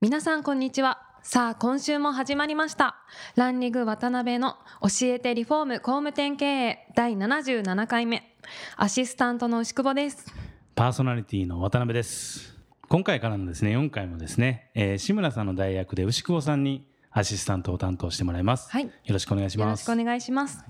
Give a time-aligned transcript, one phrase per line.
[0.00, 1.02] 皆さんこんにちは。
[1.24, 2.94] さあ今週も始まりました。
[3.34, 8.22] ランリグ渡辺の教えてリフォーム工務店経営第77回目。
[8.76, 10.32] アシスタントの牛久保です。
[10.76, 12.56] パーソナリティの渡辺です。
[12.88, 18.84] 今回からのですね4回もですね、えー志村さんの代役で牛久保さんにアシスタントを担当してもらいます、はい。
[18.84, 20.64] よろしくお願いしよろしますくお願いします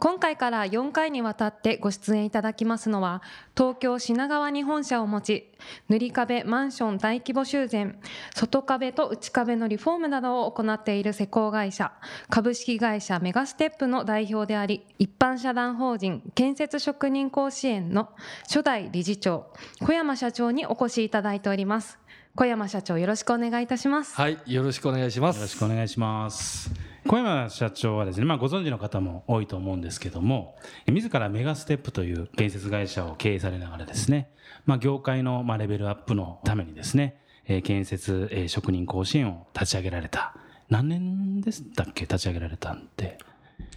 [0.00, 3.20] 今回から4回にわたってご出演いただきますのは
[3.54, 5.52] 東京品川に本社を持ち
[5.90, 7.98] 塗り壁マンション大規模修繕
[8.34, 11.92] 外壁と内壁のリフォームなどを行っている施工会社
[12.30, 18.08] 株式会社メガステップの代表であり一般社団法人建設職人甲子園の
[18.44, 21.98] 初代理事長小山社長にお越しいただいております。
[22.36, 24.14] 小山社長よろしくお願いいたします。
[24.14, 25.36] はい、よろしくお願いします。
[25.36, 30.56] よろしくお願いします小山社長はですね、まあ、ご存知の方も多いと思うんですけども
[30.86, 34.30] 自らメガステップという建設会社を経営されながらですね、
[34.66, 40.34] まあ、業界のまあレベルアップのためにですねえー建設えー職人甲子園を立ち上げられた。
[40.68, 42.02] 何年でしたっけ？
[42.02, 43.18] 立ち上げられたんって。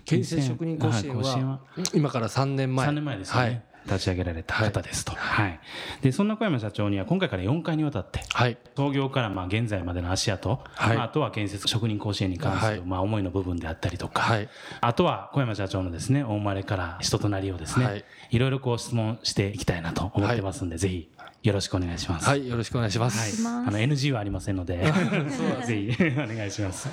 [0.05, 1.61] 建設職人甲子園は
[1.93, 2.87] 今から3年前。
[2.87, 3.63] 3年前ですよね、はい。
[3.85, 5.59] 立ち上げられた方ですと、はい。
[6.01, 8.57] でそんな小山社長には今回から4回にわたってはい。
[8.75, 10.97] 創業からまあ現在までの足跡、はい。
[10.97, 12.81] まあ、あとは建設職人甲子園に関するはい。
[12.81, 14.49] まあ思いの部分であったりとか、はい。
[14.81, 18.05] あとは小山社長のですねお生まれから人となりをですね、はい。
[18.31, 21.09] い、ろいろこう質問していきたいなと思ってますんで、ぜひ
[21.43, 22.27] よろしくお願いします。
[22.29, 23.13] はい、よろしくお願いしまはい。
[23.13, 23.47] す。
[23.47, 24.77] あの NG はありませんので。
[25.65, 26.89] ぜひお願いします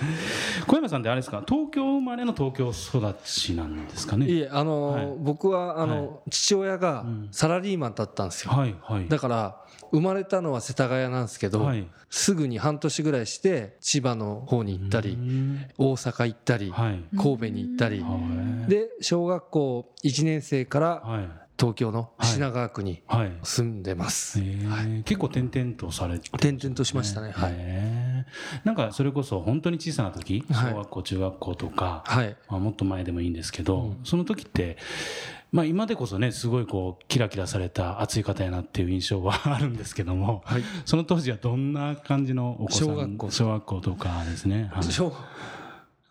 [0.67, 1.43] 小山さんってあれですか？
[1.47, 4.27] 東京生まれの東京育ちなんですかね？
[4.27, 5.05] いえ、あのはい。
[5.05, 5.89] ー、僕は、あはい。
[5.89, 8.53] の、父親がサラリーマンだったんですよ。
[8.53, 9.09] はいはい。
[9.09, 9.57] だから、
[9.93, 15.67] 生まれたのは世田谷なんですけどはい、すぐに半年ぐらいして、千葉の方に行ったうり、ん。
[15.79, 17.03] 大阪行ったり、はい。
[17.17, 18.71] 神戸に行ったり、はい。
[18.71, 21.29] で、小学校1年生からはい
[21.61, 23.33] 東京の品川区にはい。
[23.43, 24.39] 住んでます。
[24.39, 25.03] へー。
[25.03, 27.33] 結構転々とされて転々としましたね。
[27.33, 28.27] はい。
[28.65, 30.73] なんかそれこそ本当に小さな時はい。
[30.73, 32.35] 小学校中学校とか、はい。
[32.49, 34.79] まあ、もっと前でもいいんですけど、その時って、
[35.53, 40.63] まあ、今でこそねすごいこうキラキラされた熱い方やなっていう印象はあるんですけども、はい。
[40.87, 42.89] その当時はどんな感じのお子さん？
[42.89, 44.85] 小学校小学校とかですね、はい。
[44.85, 45.13] 小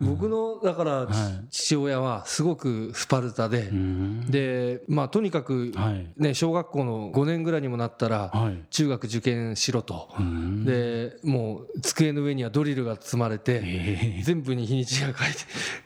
[0.02, 1.46] 僕のだからはい。
[1.50, 4.32] 父親はすごくスパルタでう、ん。
[4.32, 6.08] でまあとにかくはい。
[6.18, 8.64] ね小学校の5年ぐらいにもなったらはい。
[8.70, 10.10] 中学受験しろと。
[10.18, 10.64] うん。
[10.66, 15.24] でもう机の上にはドリルが積まれてえー全部に日にちが書いて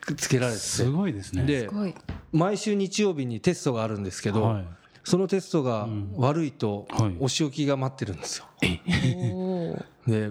[0.02, 0.60] くっ つけられて。
[0.60, 1.44] すごいですね。
[1.46, 1.96] ですごい。
[2.32, 4.66] 毎週日曜日にテストがあるんですけどはい。
[5.04, 5.88] そのテストが
[6.18, 7.16] 悪いとはい。
[7.20, 8.46] お仕置きが待ってるんですよ。
[10.08, 10.30] で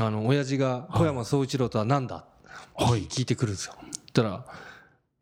[0.00, 2.24] あの親父が「小山宗一郎とは何だ?」
[2.74, 3.02] はい。
[3.02, 3.74] 聞いてくるんですよ。
[3.78, 4.44] そしたら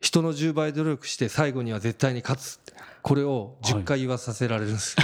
[0.01, 4.97] 人の10倍努力して最後には絶対に勝つってこれを10回言わさせられるんです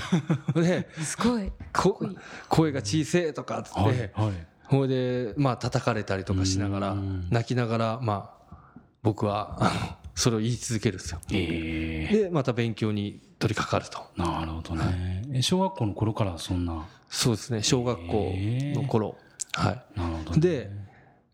[0.54, 0.62] よ。
[0.62, 1.52] ですごい。
[1.72, 2.00] こ
[2.48, 4.46] 声が小せえとかっつって、はいはい。
[4.64, 7.28] ほいでまあ叩かれたりとかしながらうん。
[7.30, 8.70] 泣きながらまあ
[9.02, 9.70] 僕はあの
[10.14, 11.20] それを言い続けるんですよ。
[11.30, 12.08] え。
[12.10, 14.00] ーでまた勉強に取り掛かると。
[14.16, 16.88] なるほどね、え小学校の頃からそんな？
[17.10, 17.62] そうですね。
[17.62, 18.32] 小学校
[18.74, 19.18] の頃。
[19.52, 19.84] はい。
[19.94, 20.70] なるほどね、で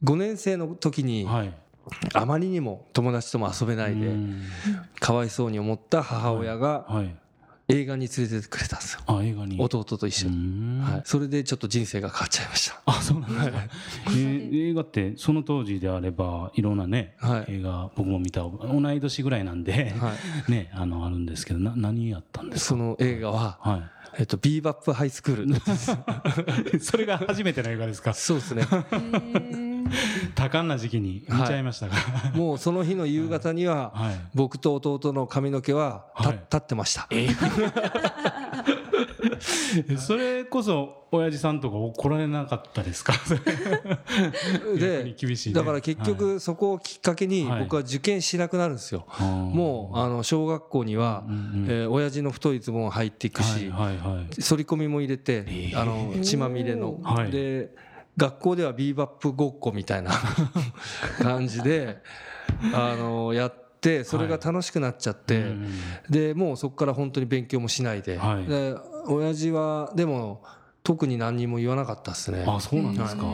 [0.05, 1.55] 5年生の時にはい。
[2.15, 4.43] あまりにも友達とも遊べないでうん。
[5.01, 7.17] かわいそうに思った母親がはい。
[7.69, 9.01] 映画に連れてってくれたんですよ。
[9.07, 9.57] あ映画に。
[9.59, 10.37] 弟と一緒に、
[10.79, 12.81] にはい、それでちょっと人生が変わっちゃいました。
[12.85, 13.63] あそうなんですか、
[14.09, 17.45] えー映画ってその当時であればいろんなね、はい。
[17.49, 20.13] 映画僕も見た同い年ぐらいなんで、は
[20.49, 25.37] ねあのあるんですけどな何やったんですその映画は、かはえっと、ビーバップハイスクー
[26.73, 28.13] ルい それが初めての映画ですか？
[28.13, 28.67] そうですね
[30.35, 31.95] 多感な時期に見ちゃいましたか、
[32.35, 34.21] もうその日の夕方には、はい。
[34.35, 36.39] 僕と弟の髪の毛はた、はい。
[36.39, 37.09] 立ってました。
[39.99, 43.13] それこそ親父さんとか怒られなかったですか？
[44.79, 45.53] 逆でね。
[45.53, 47.61] だから結局そこをきっかけにはい。
[47.63, 54.43] 僕は受験しなくなるんですよ、もうあの小学校には、うんうんえー親父の太いズボン入っていくし、はいはいはい。
[54.43, 55.81] 反り込みも入れて、ー。
[55.81, 57.31] あの血まみれの、はい。
[57.31, 57.71] で
[58.17, 60.11] 学校ではビーバップごっこみたいな
[61.21, 62.03] 感じで
[62.75, 65.69] あのやってそれが楽しくなっちゃって、うん
[66.11, 68.47] でもうそこから本当に勉強もしないで,、はい。
[68.47, 68.77] で
[69.07, 70.43] 親父はでも
[70.83, 72.45] 特に何にも言わなかったですね。
[72.47, 73.25] あそうなんですか、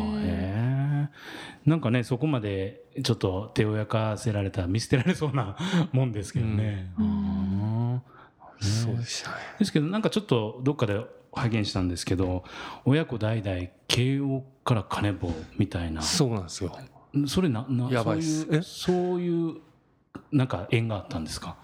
[1.66, 5.56] なんかねそこまでちょっと手を焼かせられたら見捨てられそうな
[5.92, 7.04] もんですけどね、うん。
[7.04, 7.08] う
[7.74, 7.77] ん
[8.60, 9.37] そうでしたね。
[9.58, 12.44] ですけどなんかちょっとどっかで拝見したんですけど
[12.84, 16.02] 親子代々慶応から金棒みたいな。
[16.02, 16.76] そうなんですよ。
[17.26, 18.46] それななやばいっす。
[18.50, 19.56] えそういうそういう
[20.32, 21.56] なんか縁があったんですか？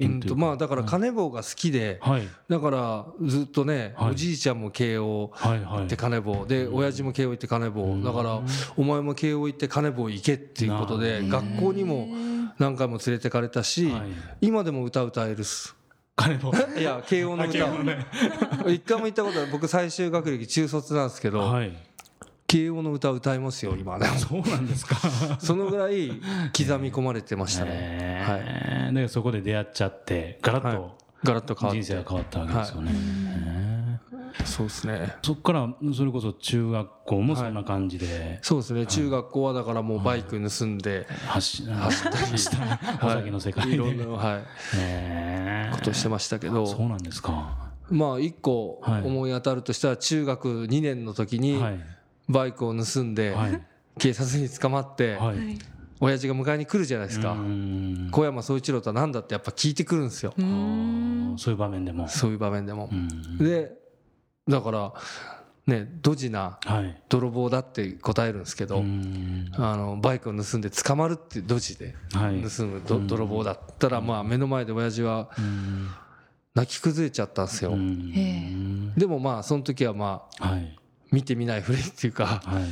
[0.00, 2.22] うんとまあだからはい金棒が好きではい。
[2.48, 4.10] だからずっとねはい。
[4.12, 5.78] おじいちゃんも慶応はいはい。
[5.80, 8.40] 行って金棒で親父も慶応行って金棒だから
[8.76, 12.08] お前も慶応行って金棒行けっていうことでな学校にも
[12.58, 14.02] 何回も連れてかれたしはい。
[14.40, 15.76] 今でも歌歌えるっす
[16.16, 17.58] 金棒 いや慶応の歌。
[18.70, 21.76] 一回も行ったことない僕最終学歴中卒なんですけどはい。
[22.46, 23.98] 慶応の歌歌いますよ今。
[23.98, 24.96] でもそうなんですか。
[25.38, 26.20] そのぐらい刻
[26.78, 27.70] み込まれてましたね。
[27.72, 28.94] えー。
[28.94, 31.82] だからそこで出会っちゃってガラッとガラッと変わって。
[31.82, 33.51] 人生が変わったわけですよね、へー
[34.44, 35.14] そうですね。
[35.22, 38.38] そこからそれこそ中学校もそんな感じで。
[38.42, 38.86] そうですね。
[38.86, 42.38] 中学校はだからもうバイク盗んで走走ったり。
[42.38, 43.06] した。
[43.06, 43.76] お酒の世界で、い。
[43.76, 45.74] ろんなはい。
[45.74, 46.66] ことしてましたけど。
[46.66, 47.70] そうなんですか。
[47.90, 49.02] まあ一個はい。
[49.02, 51.80] 思い当たるとしたら中学2年の時にはい。
[52.28, 53.62] バイクを盗んではい。
[53.98, 55.36] 警察に捕まってはい。
[56.00, 57.36] 親父が迎えに来るじゃないですか。
[58.10, 60.32] 小山宗一郎とは何だってやっぱ聞いてくるんですよ。
[61.36, 62.08] そういう場面でも。
[62.08, 62.88] そういう場面でも。
[62.90, 63.38] うん。
[63.38, 63.70] で
[64.48, 64.92] だから
[65.66, 67.00] ねドジなはい。
[67.08, 69.48] 泥棒だって答えるんですけうどん。
[69.54, 72.42] あのバイクを盗んで捕まるっていうドジではい。
[72.42, 75.88] 盗むど泥棒だったらまあ目の前で親父はうん。
[76.54, 77.70] 泣き崩れちゃったんですよ。
[78.96, 80.76] でもまあその時はまあはい。
[81.12, 82.64] 見てみないふりっていうかはい。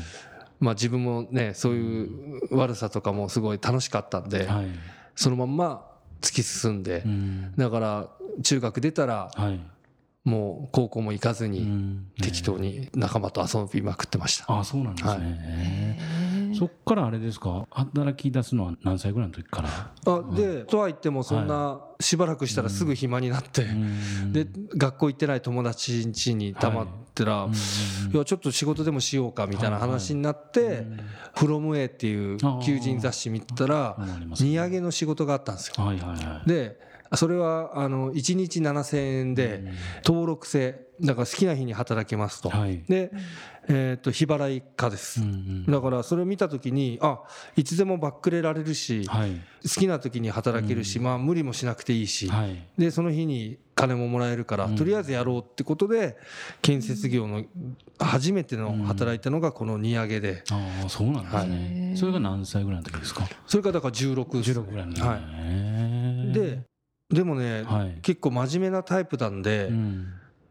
[0.59, 4.67] まあ自分もねそういう悪さとかもすごい楽しかったんではい。
[5.15, 5.87] そのまんま
[6.21, 7.55] 突き進んでうん。
[7.57, 8.09] だから
[8.43, 9.61] 中学出たらはい
[10.25, 12.07] もう高校も行かずにうん。
[12.21, 14.59] 適当に仲間と遊びまくってました。
[14.59, 15.99] あそうなんですね、
[16.49, 16.57] はい。
[16.57, 17.67] そっからあれですか？
[17.71, 19.69] 働き出すのは何歳ぐらいの時から？
[19.69, 23.67] あでとは言ってもそんなしばらくしたらすぐ暇になって
[24.31, 24.47] で
[24.77, 30.85] 学校行ってない友達ん家に黙ってらうんいやちょっと仕事でもしようかみたいな話になって
[31.35, 33.97] 「フロム A っていう求人雑誌見たら
[34.39, 35.83] 荷上げの仕事があったんですよ。
[35.83, 36.49] はいはいはい。
[36.49, 39.65] でそれはあの1日7000円で
[40.05, 40.89] 登録制。
[41.03, 42.51] だから好きな日に働けますと。
[42.51, 42.85] はい。
[42.87, 43.11] で、
[43.69, 45.23] えー、と日払い可です。
[45.23, 45.67] うんうん。
[45.67, 47.21] だからそれを見た時にあ
[47.57, 49.41] いつでもバックレられるしはい。
[49.63, 52.63] 好きな時に働けるしまあ無理もしなくていいしはい。
[52.77, 56.19] でその日に金ももらえるからとりあえずやろうってことで
[56.61, 57.45] 建設業の
[57.99, 60.45] 初めての働いたのがこの荷上げで。
[60.51, 63.27] ああそうなんですね、それが何歳ぐらいの時ですか？
[63.47, 64.51] それがだから16です。
[64.53, 66.33] 16ぐらいの時、はい。
[66.35, 66.70] で
[67.11, 67.99] でもねはい。
[68.03, 70.07] 結構真面目なタイプなんでうん。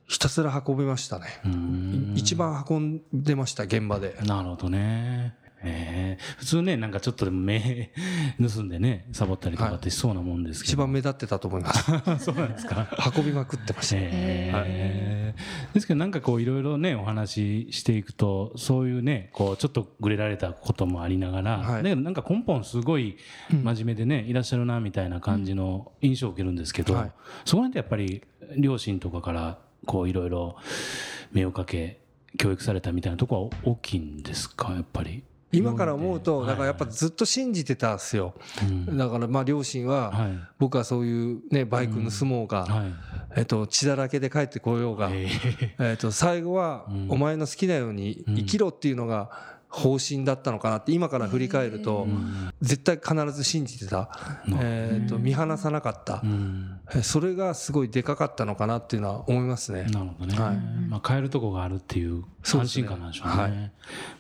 [0.08, 1.26] ひたすら運びましたね。
[1.46, 2.14] うん。
[2.16, 4.18] 一番運んでました現場で。
[4.26, 7.92] なるほどねええ普通ねなんかちょっとでも目
[8.42, 11.92] 盗んでねサボったりとかってしそうなもんですけど、一番目立ってたと思います。
[12.24, 12.88] そうなんですか。
[13.18, 15.36] 運びまくってましたええ
[15.74, 21.84] ですけどなんかこういろいろねお話ししていくとそういうねこうちょっとぐれられたこともありながら、はい。
[21.84, 23.18] だけどなんか根本すごい
[23.52, 27.12] 真面目でね、いらっしゃるなみたいな感じの印象を受けるんですけど、はい。
[27.46, 28.22] そこら辺ってやっぱり
[28.58, 30.56] 両親とかからこういろいろ
[31.32, 32.00] 目をかけ
[32.38, 34.74] 教育されたみたいなところは大きいんですか？
[34.74, 35.24] やっぱり。
[35.51, 38.34] 今から思うとはいだからやっぱずっと信じてたんですよ。
[38.62, 38.98] うん。
[38.98, 40.39] だからまあ両親ははい。
[40.60, 42.94] 僕はそういうねバイク盗もうがはい。
[43.38, 45.27] えっと血だらけで帰ってこようがえ。
[45.79, 47.08] えっと最後はうん。
[47.10, 52.50] お前の好きなように生きろっていうのが方針だったのかなって今から振り返るとうん。
[52.62, 54.10] 絶対必ず信じてた。
[54.60, 56.24] えっと見放さなかった。
[57.04, 59.84] それがすごいでかかったのかなっていうのは思いますね。
[59.84, 60.58] なるほどね、はい。
[60.90, 63.34] まあ、変えるとこがあるっていう安心感なんでしょうね。
[63.36, 63.72] はい。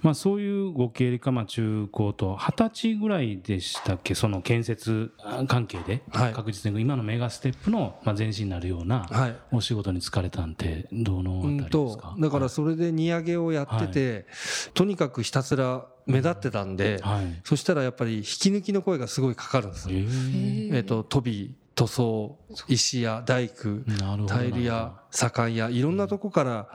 [0.01, 5.11] まあ、そういうご経歴がまあ中高と二十歳ぐらいでしたっけその建設
[5.47, 6.33] 関係ではい。
[6.33, 9.35] 確実に今のメガステップのまあ前身になるようなはい。
[9.51, 14.27] お仕事に就かれたんてどのあたうんりですとか、だからそれで荷上げをやってて
[14.73, 17.41] とにかくひたすら目立ってたんではい。
[17.43, 20.75] そしたらやっぱり引き抜きの声がすごいかかるんですえー。
[20.75, 23.79] えっと飛び塗装石や大工
[24.27, 26.67] タイルや左官やいろんなとこから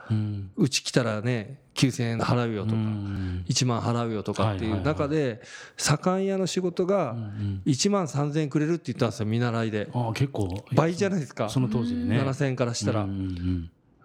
[0.55, 3.45] うち来たらね9000円払うよとうかん。
[3.47, 5.41] 1万払うよとかっていう中で
[5.77, 7.61] 左官屋の仕事うがん。
[7.67, 9.89] 1万3000円くれるって言ったんですよ見習いで。
[9.93, 10.63] ああ結構。
[10.73, 11.49] 倍じゃないですか。
[11.49, 12.19] その当時でね。
[12.21, 13.05] 7000円からしたら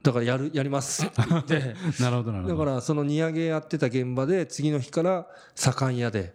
[0.02, 1.04] だからやるやります。
[1.04, 2.59] って言ってなるほどなるほど。
[2.59, 6.35] だからその荷上げやってた現場で次の日から左官屋で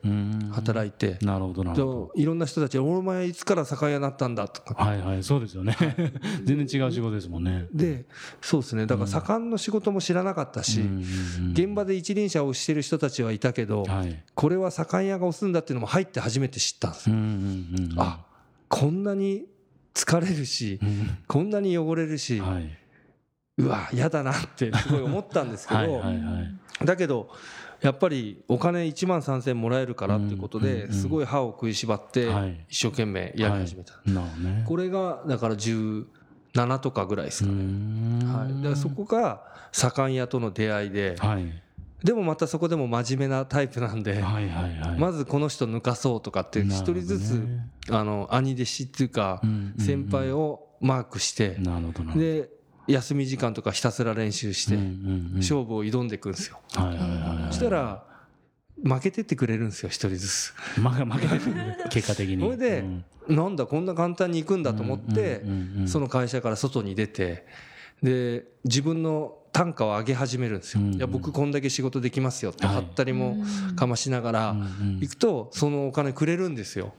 [0.51, 1.17] 働いて。
[1.21, 2.11] なるほどなるほど。
[2.15, 5.75] でいろんな人たち「お前いつから左官屋になったんだ」とかはいはいそうですよね。
[6.45, 7.67] 全然違う仕事ですもんね。
[7.73, 8.05] で
[8.39, 8.85] そうですね。
[8.85, 10.81] だから左官の仕事も知らなかったし
[11.53, 14.23] 現場で一輪車をしてる人たちはいたけどはい。
[14.35, 17.09] これは左官屋が押すんだっていうのも入って初めて知ったんです
[17.97, 18.25] あ
[18.69, 19.45] こんなに
[19.93, 21.17] 疲れるしうん。
[21.27, 22.77] こんなに汚れるしはい
[23.57, 27.29] うわ嫌だなってすごい思ったんですけはいどだけど
[27.81, 32.65] やっぱりお金1万3000円もらえるからっていうことですごい歯を食いしばってはい。
[32.69, 33.93] 一生懸命やり始めた。
[34.65, 37.63] これがだから17とかぐらいですかね。
[37.63, 38.55] ねはい。
[38.57, 41.61] だからそこが左官屋との出会いではい。
[42.03, 44.23] でもまたそこでも真面目なタイプなんで
[44.99, 47.47] まずこの人抜かそうとかって一人ずつ
[47.89, 49.41] あの兄弟子っていうか
[49.79, 51.57] 先輩をマークして
[52.15, 52.49] で
[52.87, 54.77] 休み時間とかひたすら練習して
[55.37, 56.59] 勝負を挑んでいくんですよ。
[56.69, 56.79] そ
[57.53, 58.03] したら
[58.83, 60.53] 負けてってくれるんですよ一人ずつ。
[60.79, 61.41] ま負けてる。
[61.89, 62.39] 結果的に。
[62.43, 62.83] それでう
[63.33, 63.35] ん。
[63.35, 65.43] なんだこんな簡単に行くんだと思って
[65.87, 67.47] その会社から外に出て
[68.03, 70.81] で自分の単価を上げ始めるんですよ。
[70.81, 70.93] うんうん。
[70.95, 73.37] いや僕こんだけ仕事できますよってはったりも
[73.75, 74.55] かましながら
[74.99, 76.93] 行くとそのお金くれるんですよ。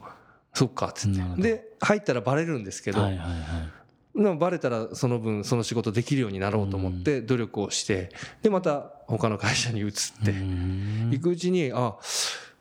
[0.53, 1.41] そっかっつって。
[1.41, 3.76] で入ったらバレるんですけどはいはいはい
[4.37, 8.09] バレたらその分その仕事できるようになろうと思って努力をして
[8.41, 9.91] でまた他の会社に移っ
[10.25, 11.09] てうん。
[11.11, 11.95] 行くうちにあ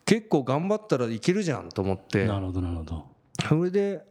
[0.05, 2.27] 結構頑張ったらいけるじゃんと思って。
[2.27, 3.07] なるほどなるほど。
[3.49, 4.05] それで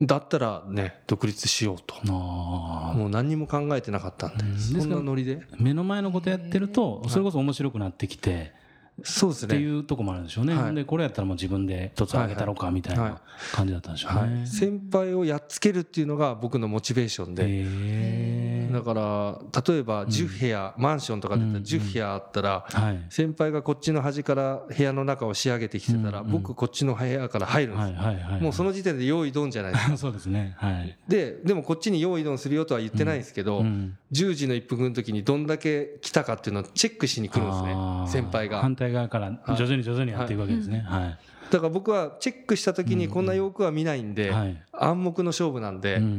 [0.00, 2.06] だったらね独立しようと。
[2.06, 4.58] もう何にも考えてなかったんでうん。
[4.58, 5.42] そんなノリで。
[5.58, 8.52] 目の前のことやってるとそれこそ面白くなってきて
[9.02, 9.54] そうですね。
[9.54, 10.54] っていうとこもあるんでしょうね。
[10.54, 10.74] はい。
[10.74, 13.20] でこれやったらもう自分で一つあげたろうかみたいはいな
[13.52, 14.20] 感じだったんでしょうね。
[14.38, 14.46] はい。
[14.46, 17.44] 先輩をやっつけるっていうのが僕のモチベーションで。
[17.46, 23.06] へだから例えば10部屋マンションとかで言ったら10部屋あったらーはい。
[23.08, 27.96] 先輩がこっちの端から部屋の中を仕上げてきてたらうんうん僕こっちの部屋から入るんですよ。
[27.96, 29.96] はいはいはいもうその時点で用意ドンじゃないですか。
[29.98, 30.54] そうですね。
[30.58, 30.96] はい。
[31.08, 37.74] ででもこっちに用意ドンするよとは言ってないんですけどうん10時の1分の時にどんだけ来たかっていうのをチェックしに来るんですね
[38.08, 38.60] 先輩が。
[38.60, 40.80] 反対側から徐々に徐々にやっていくわけですね。
[40.80, 41.18] はい。
[41.50, 44.62] だから僕はチェックした時にこんな洋服は見ないんではい。
[44.72, 46.10] 暗黙の勝負なんでうんうん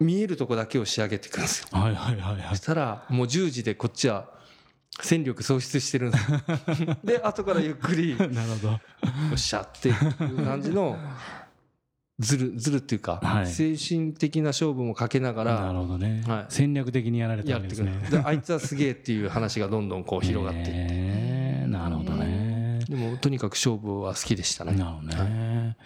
[0.00, 1.68] うん見えるとこだけを仕上げていくんですよ。
[1.72, 2.48] うんはいはいはいはい。
[2.50, 4.26] そしたらもう10時でこっちは
[5.00, 6.96] 戦力喪失してるんですよ。
[7.02, 8.32] で後からゆっくり なる
[8.62, 8.68] ほど。
[8.68, 8.80] よ
[9.34, 10.98] っしゃっていう感じの
[12.18, 13.46] ずるずるっていうか、はい。
[13.46, 16.22] 精神的な勝負もかけながなるらほどね。
[16.26, 16.46] はい。
[16.48, 21.68] 戦略的にやられたやってくる、わけですねであいつはすげえっていう話がどんどんこう広がっていって、へー。
[21.68, 22.80] なるほどね。
[22.88, 24.72] でもとにかく勝負は好きでしたね。
[24.72, 25.76] なるほどね。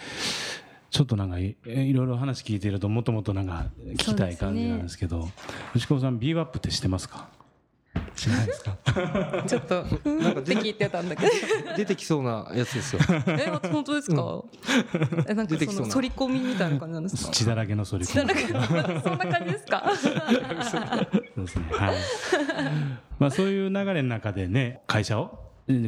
[0.90, 5.28] ちょっとなんかいいろいろ話聞いてるともっともっとなんか聞きたい感じなんですけど
[5.74, 7.28] 牛久さんビーバップって知ってますか？
[8.26, 8.76] 知らないですか？
[9.46, 9.74] ちょっと
[10.08, 11.32] なんか出てって聞いてたんだけど。
[11.76, 13.00] 出てきそうなやつですよ。
[13.26, 14.42] え本当ですか、
[15.28, 15.92] えなんか出てきそうな。
[15.92, 17.30] その反り込みみたいな感じなんですか？
[17.32, 19.00] 血だらけの反り込み。
[19.02, 19.84] そんな感じですか？
[19.96, 20.10] そ
[21.42, 21.96] うですねはい。
[23.18, 25.38] まあそういう流れの中でね会社を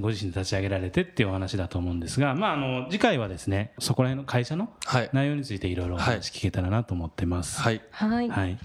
[0.01, 5.11] ご自身で立ち上げられてっていうお話だと思うんですが、まあ、あの次回はですねそこら辺の会社のはい。
[5.13, 7.61] 内容についていろいろお話聞けたらなと思ってます。
[7.61, 7.81] はい。
[7.91, 8.29] はい。
[8.29, 8.59] はい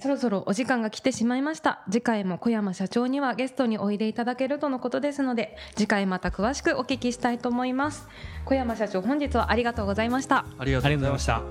[0.00, 1.84] そろそろお時間が来てしまいました。
[1.90, 8.08] 次回も小山社長にはゲストにおいでいただけるとのことですので次回また詳しくお聞きしたいと思います。
[8.44, 10.44] 小山社長本日はありがとうございました。
[10.58, 11.42] ありがとうございました。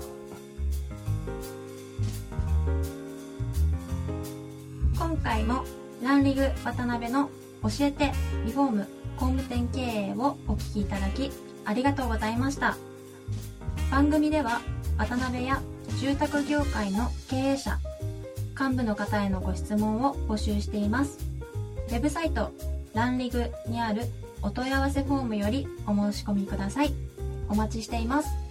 [4.98, 5.64] 今回も
[6.02, 7.30] ランリグ渡辺の
[7.62, 8.12] 教えて
[8.44, 11.32] リフォーム工務店経営をお聞きいただき
[11.64, 12.76] ありがとうございました。
[13.90, 14.60] 番組では
[14.98, 15.62] 渡辺や
[16.00, 17.78] 住宅業界の経営者
[18.58, 21.18] 幹部の方へのご質問を募集しています。
[21.88, 22.52] ウェブサイト
[22.94, 24.02] ランリグにある
[24.42, 26.92] お問い合わせフォームよりお申し込みください。
[27.48, 28.45] お待ちしています。